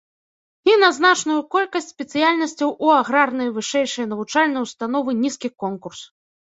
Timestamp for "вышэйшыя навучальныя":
3.61-4.61